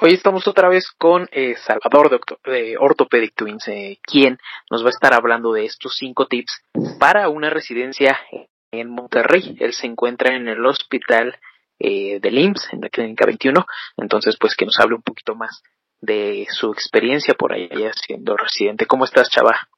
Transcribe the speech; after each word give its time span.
Hoy 0.00 0.14
estamos 0.14 0.46
otra 0.46 0.68
vez 0.68 0.92
con 0.96 1.28
eh, 1.32 1.56
Salvador 1.56 2.08
doctor, 2.08 2.38
de 2.44 2.76
Orthopedic 2.78 3.34
Twins, 3.34 3.66
eh, 3.66 3.98
quien 4.00 4.38
nos 4.70 4.84
va 4.84 4.86
a 4.86 4.90
estar 4.90 5.12
hablando 5.12 5.52
de 5.52 5.64
estos 5.64 5.96
cinco 5.96 6.26
tips 6.26 6.62
para 7.00 7.28
una 7.28 7.50
residencia 7.50 8.16
en 8.70 8.90
Monterrey. 8.90 9.56
Él 9.58 9.72
se 9.72 9.88
encuentra 9.88 10.36
en 10.36 10.46
el 10.46 10.64
hospital 10.64 11.36
eh, 11.80 12.20
del 12.20 12.38
en 12.38 12.54
la 12.80 12.90
Clínica 12.90 13.26
21, 13.26 13.66
entonces 13.96 14.36
pues 14.38 14.54
que 14.54 14.66
nos 14.66 14.78
hable 14.78 14.94
un 14.94 15.02
poquito 15.02 15.34
más 15.34 15.64
de 16.00 16.46
su 16.48 16.70
experiencia 16.70 17.34
por 17.34 17.52
allá 17.52 17.90
siendo 18.06 18.36
residente. 18.36 18.86
¿Cómo 18.86 19.04
estás, 19.04 19.28
chava? 19.30 19.68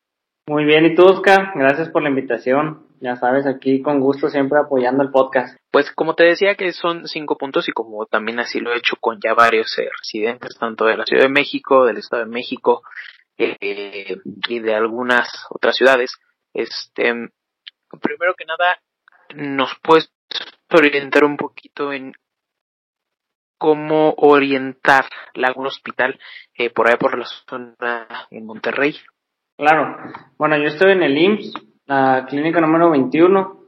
Muy 0.47 0.65
bien, 0.65 0.85
¿y 0.87 0.95
tú, 0.95 1.05
Oscar? 1.05 1.53
Gracias 1.55 1.89
por 1.91 2.03
la 2.03 2.09
invitación. 2.09 2.87
Ya 3.01 3.17
sabes, 3.17 3.47
aquí 3.47 3.81
con 3.81 4.01
gusto 4.01 4.29
siempre 4.29 4.59
apoyando 4.59 5.03
el 5.03 5.11
podcast. 5.11 5.56
Pues 5.71 5.91
como 5.93 6.15
te 6.15 6.25
decía 6.25 6.55
que 6.55 6.73
son 6.73 7.09
cinco 7.09 7.39
puntos 7.39 7.69
y 7.69 7.73
como 7.73 8.05
también 8.06 8.41
así 8.41 8.61
lo 8.61 8.73
he 8.73 8.79
hecho 8.79 8.97
con 9.00 9.19
ya 9.21 9.33
varios 9.33 9.79
eh, 9.79 9.89
residentes, 9.99 10.59
tanto 10.59 10.84
de 10.84 10.99
la 10.99 11.06
Ciudad 11.06 11.23
de 11.23 11.31
México, 11.31 11.87
del 11.87 11.97
Estado 11.97 12.25
de 12.25 12.31
México 12.31 12.83
eh, 13.39 14.19
y 14.49 14.59
de 14.59 14.75
algunas 14.75 15.29
otras 15.49 15.77
ciudades, 15.77 16.12
este, 16.53 17.12
primero 18.03 18.34
que 18.37 18.45
nada, 18.45 18.79
nos 19.34 19.75
puedes 19.83 20.12
orientar 20.71 21.25
un 21.25 21.39
poquito 21.39 21.93
en 21.93 22.12
cómo 23.56 24.15
orientar 24.19 25.06
algún 25.34 25.67
hospital 25.67 26.19
eh, 26.55 26.71
por 26.71 26.89
allá 26.89 26.99
por 26.99 27.19
la 27.19 27.27
zona 27.27 28.27
en 28.31 28.47
Monterrey. 28.47 28.97
Claro. 29.60 29.94
Bueno, 30.38 30.56
yo 30.56 30.69
estoy 30.69 30.93
en 30.93 31.03
el 31.03 31.19
IMSS, 31.19 31.53
la 31.84 32.25
clínica 32.26 32.62
número 32.62 32.88
21. 32.93 33.59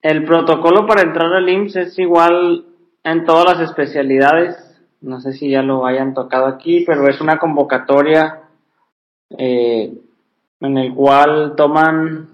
El 0.00 0.24
protocolo 0.24 0.88
para 0.88 1.02
entrar 1.02 1.32
al 1.32 1.48
IMSS 1.48 1.76
es 1.76 1.98
igual 2.00 2.64
en 3.04 3.24
todas 3.24 3.44
las 3.44 3.60
especialidades. 3.60 4.56
No 5.00 5.20
sé 5.20 5.34
si 5.34 5.50
ya 5.50 5.62
lo 5.62 5.86
hayan 5.86 6.14
tocado 6.14 6.46
aquí, 6.46 6.82
pero 6.84 7.08
es 7.08 7.20
una 7.20 7.38
convocatoria 7.38 8.40
eh, 9.38 9.96
en 10.58 10.78
el 10.78 10.92
cual 10.96 11.54
toman 11.56 12.30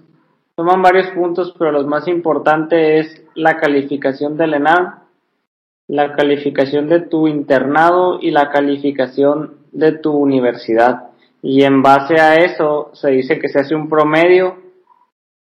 toman 0.55 0.81
varios 0.81 1.11
puntos, 1.11 1.53
pero 1.55 1.71
lo 1.71 1.85
más 1.85 2.07
importante 2.07 2.97
es 2.97 3.27
la 3.35 3.57
calificación 3.57 4.37
del 4.37 4.55
ENAM, 4.55 5.03
la 5.87 6.15
calificación 6.15 6.89
de 6.89 7.01
tu 7.01 7.27
internado 7.27 8.17
y 8.19 8.31
la 8.31 8.49
calificación 8.49 9.59
de 9.71 9.91
tu 9.91 10.13
universidad 10.13 11.08
y 11.41 11.63
en 11.63 11.81
base 11.81 12.19
a 12.19 12.35
eso 12.35 12.91
se 12.93 13.11
dice 13.11 13.39
que 13.39 13.47
se 13.47 13.59
hace 13.59 13.75
un 13.75 13.87
promedio 13.87 14.57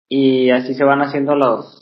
y 0.08 0.50
así 0.50 0.74
se 0.74 0.84
van 0.84 1.02
haciendo 1.02 1.34
los 1.34 1.76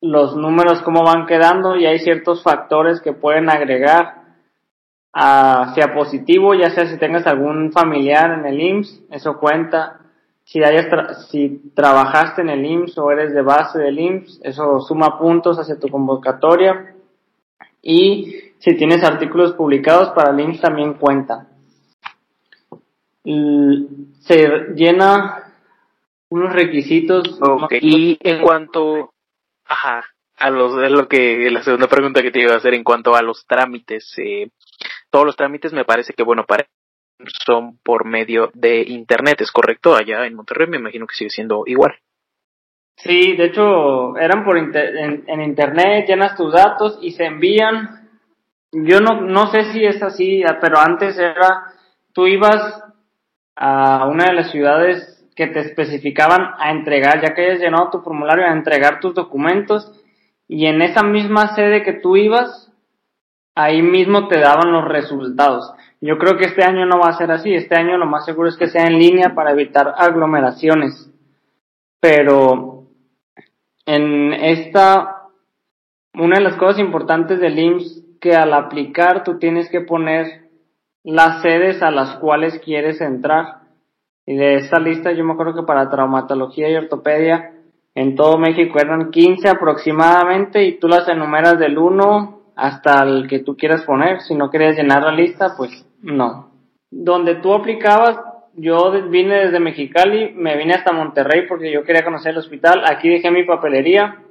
los 0.00 0.36
números 0.36 0.82
cómo 0.82 1.02
van 1.02 1.26
quedando 1.26 1.76
y 1.76 1.86
hay 1.86 1.98
ciertos 1.98 2.42
factores 2.42 3.00
que 3.00 3.12
pueden 3.12 3.48
agregar 3.48 4.22
hacia 5.14 5.94
positivo, 5.94 6.54
ya 6.54 6.70
sea 6.70 6.86
si 6.86 6.98
tengas 6.98 7.26
algún 7.26 7.72
familiar 7.72 8.32
en 8.38 8.44
el 8.44 8.60
IMSS, 8.60 9.02
eso 9.10 9.38
cuenta. 9.38 10.00
Si 10.42 10.62
hayas 10.62 10.88
si 11.30 11.72
trabajaste 11.74 12.42
en 12.42 12.50
el 12.50 12.66
IMSS 12.66 12.98
o 12.98 13.10
eres 13.10 13.32
de 13.32 13.40
base 13.40 13.78
del 13.78 13.98
IMSS, 13.98 14.40
eso 14.42 14.80
suma 14.80 15.18
puntos 15.18 15.58
hacia 15.58 15.78
tu 15.78 15.88
convocatoria. 15.88 16.94
Y 17.80 18.52
si 18.58 18.76
tienes 18.76 19.02
artículos 19.04 19.54
publicados 19.54 20.10
para 20.10 20.32
el 20.32 20.40
IMSS 20.40 20.60
también 20.60 20.94
cuenta 20.94 21.46
se 23.24 24.48
llena 24.74 25.52
unos 26.28 26.52
requisitos. 26.52 27.38
Y 27.80 28.18
en 28.20 28.42
cuanto, 28.42 29.12
ajá, 29.64 30.04
a 30.36 30.50
los, 30.50 30.82
es 30.82 30.90
lo 30.90 31.08
que, 31.08 31.50
la 31.50 31.62
segunda 31.62 31.88
pregunta 31.88 32.22
que 32.22 32.30
te 32.30 32.40
iba 32.40 32.52
a 32.52 32.58
hacer 32.58 32.74
en 32.74 32.84
cuanto 32.84 33.14
a 33.14 33.22
los 33.22 33.46
trámites, 33.46 34.12
eh, 34.18 34.50
todos 35.10 35.24
los 35.24 35.36
trámites 35.36 35.72
me 35.72 35.84
parece 35.84 36.12
que, 36.12 36.22
bueno, 36.22 36.44
para 36.44 36.66
son 37.46 37.78
por 37.82 38.04
medio 38.04 38.50
de 38.54 38.82
internet, 38.82 39.40
¿es 39.40 39.52
correcto? 39.52 39.94
Allá 39.94 40.26
en 40.26 40.34
Monterrey 40.34 40.66
me 40.68 40.78
imagino 40.78 41.06
que 41.06 41.14
sigue 41.14 41.30
siendo 41.30 41.62
igual. 41.66 41.94
Sí, 42.96 43.36
de 43.36 43.46
hecho, 43.46 44.16
eran 44.16 44.44
por 44.44 44.56
en, 44.56 45.24
en, 45.26 45.42
internet, 45.42 46.06
llenas 46.06 46.36
tus 46.36 46.52
datos 46.52 46.98
y 47.00 47.12
se 47.12 47.24
envían. 47.24 48.08
Yo 48.72 49.00
no, 49.00 49.20
no 49.20 49.50
sé 49.50 49.72
si 49.72 49.84
es 49.84 50.02
así, 50.02 50.42
pero 50.60 50.78
antes 50.78 51.18
era, 51.18 51.72
tú 52.12 52.26
ibas 52.26 52.83
a 53.56 54.06
una 54.06 54.26
de 54.26 54.34
las 54.34 54.50
ciudades 54.50 55.24
que 55.36 55.46
te 55.48 55.60
especificaban 55.60 56.54
a 56.58 56.70
entregar, 56.70 57.20
ya 57.20 57.34
que 57.34 57.42
hayas 57.42 57.60
llenado 57.60 57.90
tu 57.90 58.00
formulario, 58.00 58.44
a 58.44 58.52
entregar 58.52 59.00
tus 59.00 59.14
documentos 59.14 59.92
y 60.46 60.66
en 60.66 60.82
esa 60.82 61.02
misma 61.02 61.54
sede 61.54 61.82
que 61.82 61.94
tú 61.94 62.16
ibas, 62.16 62.72
ahí 63.54 63.82
mismo 63.82 64.28
te 64.28 64.38
daban 64.38 64.72
los 64.72 64.84
resultados. 64.84 65.72
Yo 66.00 66.18
creo 66.18 66.36
que 66.36 66.44
este 66.44 66.64
año 66.64 66.86
no 66.86 66.98
va 66.98 67.08
a 67.08 67.16
ser 67.16 67.30
así, 67.30 67.54
este 67.54 67.76
año 67.76 67.96
lo 67.96 68.06
más 68.06 68.24
seguro 68.24 68.48
es 68.48 68.56
que 68.56 68.68
sea 68.68 68.86
en 68.86 68.98
línea 68.98 69.34
para 69.34 69.52
evitar 69.52 69.94
aglomeraciones. 69.96 71.10
Pero 72.00 72.88
en 73.86 74.32
esta, 74.34 75.28
una 76.14 76.38
de 76.38 76.44
las 76.44 76.56
cosas 76.56 76.78
importantes 76.78 77.40
del 77.40 77.58
IMSS 77.58 78.02
que 78.20 78.34
al 78.34 78.52
aplicar 78.52 79.24
tú 79.24 79.38
tienes 79.38 79.70
que 79.70 79.80
poner 79.80 80.43
las 81.04 81.42
sedes 81.42 81.82
a 81.82 81.90
las 81.90 82.16
cuales 82.16 82.58
quieres 82.64 83.00
entrar. 83.00 83.60
Y 84.26 84.34
de 84.36 84.56
esta 84.56 84.80
lista 84.80 85.12
yo 85.12 85.24
me 85.24 85.34
acuerdo 85.34 85.54
que 85.54 85.66
para 85.66 85.90
traumatología 85.90 86.70
y 86.70 86.76
ortopedia 86.76 87.52
en 87.94 88.16
todo 88.16 88.38
México 88.38 88.78
eran 88.80 89.10
15 89.10 89.48
aproximadamente 89.48 90.64
y 90.64 90.78
tú 90.78 90.88
las 90.88 91.06
enumeras 91.08 91.58
del 91.58 91.78
1 91.78 92.40
hasta 92.56 93.04
el 93.04 93.28
que 93.28 93.40
tú 93.40 93.56
quieras 93.56 93.84
poner. 93.84 94.20
Si 94.22 94.34
no 94.34 94.50
querías 94.50 94.76
llenar 94.76 95.02
la 95.02 95.12
lista, 95.12 95.54
pues 95.56 95.86
no. 96.00 96.50
Donde 96.90 97.36
tú 97.36 97.52
aplicabas, 97.52 98.18
yo 98.54 98.90
vine 99.10 99.46
desde 99.46 99.60
Mexicali, 99.60 100.32
me 100.34 100.56
vine 100.56 100.74
hasta 100.74 100.92
Monterrey 100.92 101.46
porque 101.46 101.70
yo 101.70 101.84
quería 101.84 102.04
conocer 102.04 102.32
el 102.32 102.38
hospital. 102.38 102.82
Aquí 102.86 103.08
dejé 103.08 103.30
mi 103.30 103.44
papelería 103.44 104.22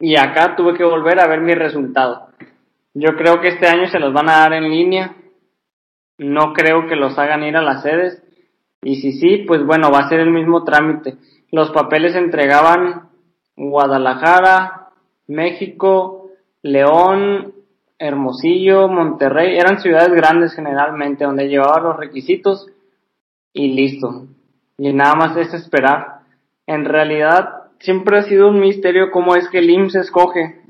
y 0.00 0.16
acá 0.16 0.56
tuve 0.56 0.74
que 0.74 0.84
volver 0.84 1.20
a 1.20 1.28
ver 1.28 1.40
mi 1.40 1.54
resultado. 1.54 2.28
Yo 2.92 3.14
creo 3.16 3.40
que 3.40 3.48
este 3.48 3.68
año 3.68 3.86
se 3.88 4.00
los 4.00 4.12
van 4.12 4.28
a 4.28 4.38
dar 4.38 4.52
en 4.54 4.68
línea 4.68 5.14
no 6.20 6.52
creo 6.52 6.86
que 6.86 6.96
los 6.96 7.18
hagan 7.18 7.42
ir 7.44 7.56
a 7.56 7.62
las 7.62 7.82
sedes. 7.82 8.22
Y 8.82 8.96
si 8.96 9.12
sí, 9.12 9.38
pues 9.46 9.64
bueno, 9.64 9.90
va 9.90 10.00
a 10.00 10.08
ser 10.08 10.20
el 10.20 10.30
mismo 10.30 10.64
trámite. 10.64 11.16
Los 11.50 11.70
papeles 11.70 12.14
entregaban 12.14 13.08
Guadalajara, 13.56 14.90
México, 15.26 16.28
León, 16.62 17.54
Hermosillo, 17.98 18.88
Monterrey, 18.88 19.56
eran 19.56 19.80
ciudades 19.80 20.12
grandes 20.12 20.54
generalmente 20.54 21.24
donde 21.24 21.48
llevaba 21.48 21.80
los 21.80 21.96
requisitos 21.96 22.66
y 23.54 23.72
listo. 23.72 24.26
Y 24.76 24.92
nada 24.92 25.14
más 25.14 25.36
es 25.38 25.54
esperar. 25.54 26.20
En 26.66 26.84
realidad 26.84 27.62
siempre 27.78 28.18
ha 28.18 28.22
sido 28.22 28.48
un 28.48 28.60
misterio 28.60 29.10
cómo 29.10 29.36
es 29.36 29.48
que 29.48 29.58
el 29.58 29.70
IMSS 29.70 29.96
escoge. 29.96 30.60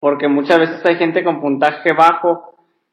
Porque 0.00 0.26
muchas 0.26 0.58
veces 0.58 0.84
hay 0.86 0.96
gente 0.96 1.22
con 1.22 1.40
puntaje 1.40 1.92
bajo 1.92 2.51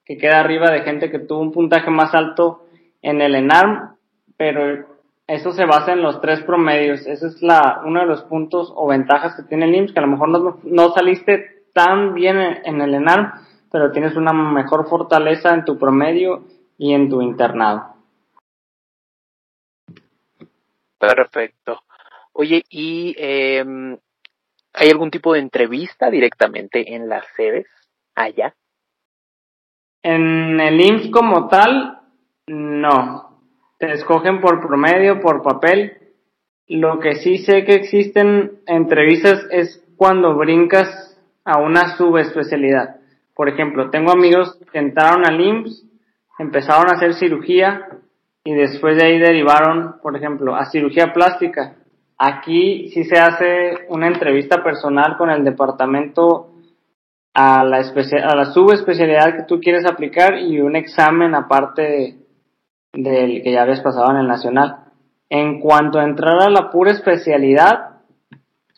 que 0.10 0.18
queda 0.18 0.40
arriba 0.40 0.72
de 0.72 0.82
gente 0.82 1.12
que 1.12 1.20
tuvo 1.20 1.40
un 1.40 1.52
puntaje 1.52 1.92
más 1.92 2.16
alto 2.16 2.66
en 3.04 3.22
el 3.22 3.36
ENARM, 3.36 3.96
pero 4.38 4.88
eso 5.28 5.52
se 5.52 5.66
basa 5.66 5.94
en 5.94 6.02
los 6.02 6.20
tres 6.20 6.42
promedios. 6.42 7.06
Ese 7.06 7.28
es 7.28 7.44
la, 7.44 7.84
uno 7.86 8.00
de 8.00 8.08
los 8.08 8.24
puntos 8.24 8.74
o 8.76 8.88
ventajas 8.88 9.36
que 9.36 9.44
tiene 9.44 9.66
el 9.66 9.76
IMSS, 9.76 9.94
que 9.94 10.00
a 10.00 10.02
lo 10.02 10.08
mejor 10.08 10.30
no, 10.30 10.60
no 10.64 10.90
saliste 10.94 11.64
tan 11.76 12.16
bien 12.16 12.40
en, 12.40 12.82
el 12.82 12.96
ENARM, 12.96 13.34
pero 13.72 13.92
tienes 13.92 14.16
una 14.16 14.34
mejor 14.34 14.90
fortaleza 14.90 15.54
en 15.54 15.64
tu 15.64 15.78
promedio 15.78 16.44
y 16.80 16.96
en 16.96 17.08
tu 17.08 17.22
internado. 17.22 17.94
Perfecto. 20.98 21.84
Oye, 22.34 22.64
¿y 22.68 23.16
eh, 23.16 23.64
hay 24.74 24.90
algún 24.90 25.12
tipo 25.12 25.34
de 25.34 25.42
entrevista 25.42 26.10
directamente 26.10 26.96
en 26.96 27.08
las 27.08 27.28
sedes 27.38 27.68
allá? 28.16 28.56
En 30.04 30.60
el 30.60 30.80
IMSS 30.80 31.12
como 31.12 31.48
tal, 31.48 32.00
no. 32.48 33.40
Te 33.78 33.92
escogen 33.94 34.42
por 34.42 34.66
promedio, 34.66 35.20
por 35.20 35.44
papel. 35.44 35.98
Lo 36.68 37.00
que 37.00 37.16
sí 37.16 37.40
sé 37.40 37.66
que 37.66 37.76
existen 37.76 38.60
entrevistas 38.66 39.46
es 39.52 39.84
cuando 39.98 40.36
brincas 40.36 41.18
a 41.44 41.60
una 41.60 41.98
subespecialidad. 41.98 42.98
Por 43.36 43.50
ejemplo, 43.50 43.90
tengo 43.90 44.12
amigos 44.12 44.58
que 44.72 44.80
entraron 44.80 45.26
al 45.26 45.40
IMSS, 45.40 45.86
empezaron 46.40 46.90
a 46.90 46.98
hacer 46.98 47.14
cirugía 47.16 47.88
y 48.44 48.54
después 48.54 48.98
de 48.98 49.06
ahí 49.06 49.20
derivaron, 49.20 50.00
por 50.02 50.16
ejemplo, 50.16 50.56
a 50.56 50.66
cirugía 50.66 51.14
plástica. 51.14 51.76
Aquí 52.18 52.90
sí 52.90 53.04
se 53.06 53.18
hace 53.18 53.88
una 53.90 54.08
entrevista 54.08 54.64
personal 54.64 55.18
con 55.18 55.30
el 55.30 55.44
departamento 55.44 56.49
a 57.34 57.64
la, 57.64 57.78
a 57.78 58.36
la 58.36 58.46
subespecialidad 58.46 59.36
que 59.36 59.44
tú 59.44 59.60
quieres 59.60 59.86
aplicar 59.86 60.38
y 60.40 60.60
un 60.60 60.76
examen 60.76 61.36
aparte 61.36 62.18
del 62.94 63.44
que 63.44 63.52
ya 63.52 63.62
habías 63.62 63.82
pasado 63.82 64.12
en 64.12 64.18
el 64.18 64.28
nacional. 64.28 64.78
En 65.30 65.60
cuanto 65.60 66.00
a 66.00 66.04
entrar 66.04 66.42
a 66.42 66.50
la 66.50 66.72
pura 66.72 66.92
especialidad, 66.92 67.90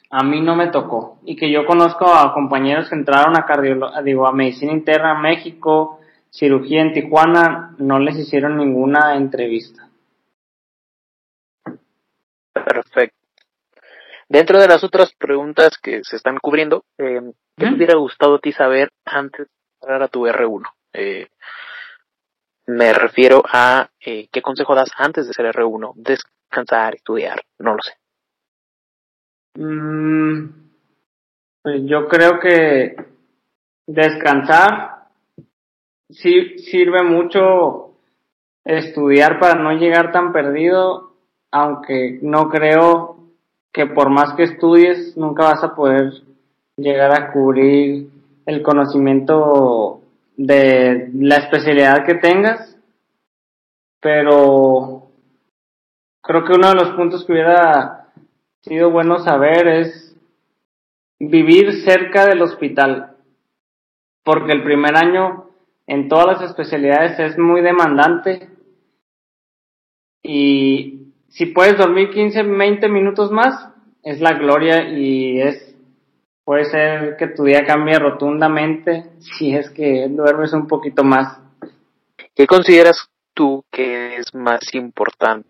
a 0.10 0.24
mí 0.24 0.42
no 0.42 0.56
me 0.56 0.68
tocó. 0.68 1.20
Y 1.26 1.38
que 1.38 1.50
yo 1.50 1.66
conozco 1.66 2.06
a 2.06 2.34
compañeros 2.34 2.90
que 2.90 2.96
entraron 2.96 3.36
a 3.38 4.02
digo, 4.04 4.28
a 4.28 4.34
medicina 4.34 4.74
interna 4.74 5.14
en 5.16 5.22
México, 5.22 6.00
cirugía 6.30 6.82
en 6.82 6.94
Tijuana, 6.94 7.76
no 7.78 8.00
les 8.00 8.18
hicieron 8.18 8.58
ninguna 8.58 9.16
entrevista. 9.16 9.88
Perfecto. 12.54 13.21
Dentro 14.32 14.62
de 14.62 14.68
las 14.70 14.82
otras 14.86 15.14
preguntas 15.20 15.78
que 15.78 16.06
se 16.06 16.16
están 16.16 16.38
cubriendo, 16.38 16.86
eh, 16.98 17.20
¿qué 17.58 17.66
te 17.66 17.74
hubiera 17.74 17.98
gustado 17.98 18.36
a 18.36 18.40
ti 18.40 18.54
saber 18.54 18.88
antes 19.04 19.48
de 19.48 19.54
entrar 19.82 20.04
a 20.04 20.08
tu 20.08 20.26
R1? 20.26 20.64
Eh, 20.94 21.28
me 22.68 22.94
refiero 22.94 23.44
a 23.46 23.90
eh, 24.00 24.30
qué 24.32 24.42
consejo 24.42 24.74
das 24.74 24.90
antes 24.96 25.28
de 25.28 25.34
ser 25.34 25.54
R1, 25.54 25.96
descansar, 25.96 26.96
estudiar, 26.96 27.42
no 27.60 27.74
lo 27.74 27.80
sé. 27.82 27.92
Mm, 29.62 30.50
pues 31.62 31.82
yo 31.84 32.08
creo 32.08 32.40
que 32.40 32.96
descansar 33.86 35.08
sí 36.10 36.58
sirve 36.60 37.04
mucho 37.04 37.98
estudiar 38.64 39.42
para 39.42 39.62
no 39.62 39.74
llegar 39.74 40.14
tan 40.14 40.32
perdido, 40.32 41.18
aunque 41.52 42.18
no 42.22 42.48
creo 42.48 43.21
que 43.72 43.86
por 43.88 44.10
más 44.10 44.34
que 44.34 44.44
estudies 44.44 45.16
nunca 45.18 45.44
vas 45.44 45.64
a 45.64 45.76
poder 45.76 46.12
llegar 46.78 47.12
a 47.14 47.32
cubrir 47.32 48.10
el 48.46 48.62
conocimiento 48.62 50.02
de 50.36 51.10
la 51.14 51.38
especialidad 51.38 52.06
que 52.06 52.16
tengas, 52.16 52.78
pero 54.02 55.08
creo 56.22 56.44
que 56.46 56.54
uno 56.54 56.70
de 56.70 56.76
los 56.76 56.90
puntos 56.96 57.26
que 57.26 57.34
hubiera 57.34 58.08
sido 58.62 58.92
bueno 58.92 59.20
saber 59.20 59.68
es 59.68 60.16
vivir 61.20 61.84
cerca 61.84 62.26
del 62.26 62.42
hospital, 62.42 63.16
porque 64.24 64.54
el 64.54 64.64
primer 64.64 64.96
año 64.96 65.46
en 65.88 66.10
todas 66.10 66.40
las 66.40 66.50
especialidades 66.50 67.20
es 67.20 67.38
muy 67.38 67.62
demandante 67.62 68.50
y 70.24 71.01
si 71.32 71.48
puedes 71.48 71.78
dormir 71.78 72.10
15, 72.10 72.44
20 72.44 72.90
minutos 72.90 73.32
más, 73.32 73.70
es 74.04 74.20
la 74.20 74.34
gloria 74.34 74.90
y 74.90 75.42
es 75.42 75.76
puede 76.44 76.66
ser 76.66 77.16
que 77.18 77.28
tu 77.28 77.46
día 77.46 77.66
cambie 77.66 77.98
rotundamente 77.98 79.12
si 79.20 79.56
es 79.56 79.70
que 79.70 80.08
duermes 80.10 80.54
un 80.54 80.68
poquito 80.68 81.04
más. 81.04 81.40
¿Qué 82.36 82.46
consideras 82.46 83.10
tú 83.34 83.64
que 83.72 84.18
es 84.18 84.34
más 84.34 84.74
importante 84.74 85.48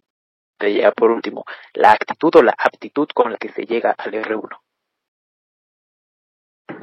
ya 0.59 0.91
por 0.91 1.09
último, 1.09 1.43
la 1.73 1.91
actitud 1.91 2.35
o 2.35 2.43
la 2.43 2.53
aptitud 2.55 3.07
con 3.15 3.31
la 3.31 3.37
que 3.37 3.49
se 3.49 3.65
llega 3.65 3.95
al 3.97 4.11
R1? 4.11 4.49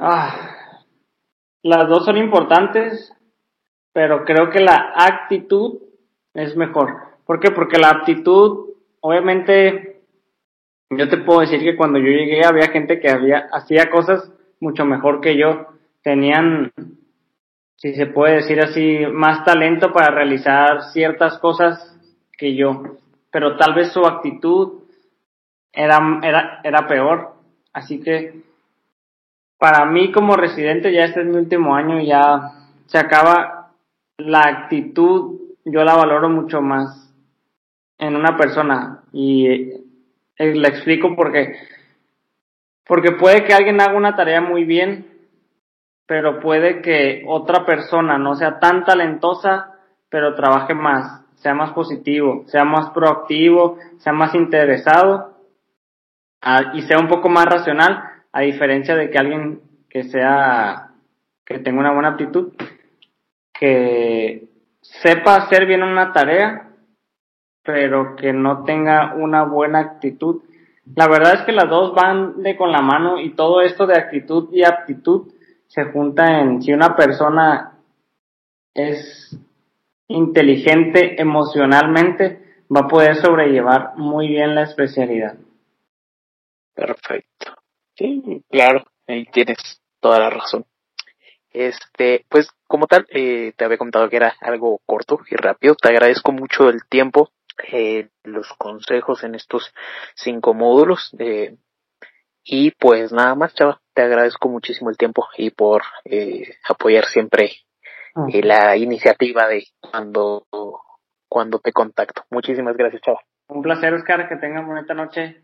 Ah, 0.01 0.75
las 1.63 1.87
dos 1.87 2.03
son 2.03 2.17
importantes, 2.17 3.13
pero 3.93 4.25
creo 4.25 4.49
que 4.49 4.59
la 4.59 4.93
actitud 4.95 5.79
es 6.33 6.57
mejor. 6.57 7.09
¿Por 7.25 7.39
qué? 7.39 7.51
Porque 7.51 7.77
la 7.77 7.89
aptitud, 7.89 8.68
obviamente, 9.01 10.01
yo 10.89 11.09
te 11.09 11.17
puedo 11.17 11.41
decir 11.41 11.59
que 11.61 11.75
cuando 11.75 11.99
yo 11.99 12.05
llegué 12.05 12.45
había 12.45 12.69
gente 12.69 12.99
que 12.99 13.09
había, 13.09 13.49
hacía 13.51 13.89
cosas 13.89 14.31
mucho 14.59 14.85
mejor 14.85 15.21
que 15.21 15.37
yo. 15.37 15.67
Tenían, 16.01 16.71
si 17.75 17.93
se 17.93 18.07
puede 18.07 18.37
decir 18.37 18.61
así, 18.61 18.99
más 19.11 19.43
talento 19.45 19.91
para 19.91 20.13
realizar 20.13 20.91
ciertas 20.91 21.37
cosas 21.39 21.97
que 22.37 22.55
yo 22.55 22.99
pero 23.31 23.57
tal 23.57 23.73
vez 23.73 23.91
su 23.91 24.05
actitud 24.05 24.83
era, 25.71 26.19
era, 26.23 26.61
era 26.63 26.87
peor. 26.87 27.35
Así 27.73 28.01
que 28.01 28.41
para 29.57 29.85
mí 29.85 30.11
como 30.11 30.35
residente, 30.35 30.93
ya 30.93 31.05
este 31.05 31.21
es 31.21 31.27
mi 31.27 31.37
último 31.37 31.75
año, 31.75 32.01
ya 32.01 32.51
se 32.87 32.97
acaba 32.97 33.71
la 34.17 34.41
actitud, 34.41 35.39
yo 35.65 35.83
la 35.83 35.95
valoro 35.95 36.29
mucho 36.29 36.61
más 36.61 37.08
en 37.99 38.15
una 38.15 38.35
persona. 38.37 39.03
Y 39.11 39.47
eh, 39.47 39.83
le 40.37 40.67
explico 40.67 41.15
porque 41.15 41.55
porque 42.87 43.11
puede 43.11 43.43
que 43.43 43.53
alguien 43.53 43.79
haga 43.79 43.95
una 43.95 44.15
tarea 44.15 44.41
muy 44.41 44.63
bien, 44.63 45.05
pero 46.07 46.39
puede 46.39 46.81
que 46.81 47.23
otra 47.27 47.63
persona 47.63 48.17
no 48.17 48.33
sea 48.33 48.57
tan 48.57 48.83
talentosa, 48.83 49.75
pero 50.09 50.33
trabaje 50.33 50.73
más 50.73 51.19
sea 51.39 51.53
más 51.53 51.71
positivo, 51.71 52.43
sea 52.47 52.65
más 52.65 52.91
proactivo, 52.91 53.77
sea 53.99 54.13
más 54.13 54.35
interesado 54.35 55.37
y 56.73 56.81
sea 56.83 56.99
un 56.99 57.07
poco 57.07 57.29
más 57.29 57.45
racional, 57.45 58.03
a 58.31 58.41
diferencia 58.41 58.95
de 58.95 59.09
que 59.09 59.17
alguien 59.17 59.61
que 59.89 60.03
sea, 60.03 60.91
que 61.45 61.59
tenga 61.59 61.79
una 61.79 61.93
buena 61.93 62.09
aptitud, 62.09 62.53
que 63.53 64.49
sepa 64.81 65.35
hacer 65.35 65.65
bien 65.65 65.83
una 65.83 66.13
tarea, 66.13 66.68
pero 67.63 68.15
que 68.15 68.33
no 68.33 68.63
tenga 68.63 69.13
una 69.15 69.43
buena 69.43 69.79
actitud. 69.79 70.41
La 70.95 71.07
verdad 71.07 71.35
es 71.35 71.41
que 71.43 71.51
las 71.51 71.69
dos 71.69 71.93
van 71.93 72.41
de 72.41 72.55
con 72.55 72.71
la 72.71 72.81
mano 72.81 73.19
y 73.19 73.35
todo 73.35 73.61
esto 73.61 73.85
de 73.85 73.97
actitud 73.97 74.49
y 74.51 74.63
aptitud 74.63 75.31
se 75.67 75.85
junta 75.85 76.39
en 76.39 76.61
si 76.61 76.73
una 76.73 76.95
persona 76.95 77.77
es 78.73 79.37
inteligente 80.07 81.21
emocionalmente, 81.21 82.63
va 82.75 82.81
a 82.81 82.87
poder 82.87 83.15
sobrellevar 83.15 83.95
muy 83.95 84.27
bien 84.27 84.55
la 84.55 84.63
especialidad. 84.63 85.37
Perfecto. 86.73 87.55
Sí, 87.95 88.43
claro, 88.49 88.85
ahí 89.07 89.25
tienes 89.25 89.57
toda 89.99 90.19
la 90.19 90.29
razón. 90.29 90.65
Este, 91.51 92.25
pues 92.29 92.49
como 92.67 92.87
tal, 92.87 93.05
eh, 93.09 93.53
te 93.55 93.65
había 93.65 93.77
comentado 93.77 94.09
que 94.09 94.15
era 94.15 94.35
algo 94.41 94.79
corto 94.85 95.19
y 95.29 95.35
rápido. 95.35 95.75
Te 95.75 95.89
agradezco 95.89 96.31
mucho 96.31 96.69
el 96.69 96.85
tiempo, 96.87 97.31
eh, 97.71 98.09
los 98.23 98.47
consejos 98.57 99.23
en 99.23 99.35
estos 99.35 99.73
cinco 100.15 100.53
módulos. 100.53 101.15
Eh, 101.19 101.57
y 102.43 102.71
pues 102.71 103.11
nada 103.11 103.35
más, 103.35 103.53
chava, 103.53 103.81
te 103.93 104.01
agradezco 104.01 104.49
muchísimo 104.49 104.89
el 104.89 104.97
tiempo 104.97 105.27
y 105.37 105.51
por 105.51 105.83
eh, 106.05 106.55
apoyar 106.67 107.05
siempre 107.05 107.51
la 108.15 108.75
iniciativa 108.75 109.47
de 109.47 109.65
cuando 109.79 110.45
cuando 111.29 111.59
te 111.59 111.71
contacto. 111.71 112.23
Muchísimas 112.31 112.75
gracias, 112.75 113.01
Chava. 113.03 113.21
Un 113.47 113.61
placer, 113.61 113.93
Oscar, 113.93 114.27
que 114.27 114.35
tengan 114.35 114.67
bonita 114.67 114.93
noche. 114.93 115.41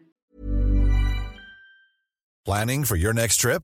Planning 2.44 2.86
for 2.86 2.98
your 2.98 3.14
next 3.14 3.40
trip? 3.40 3.64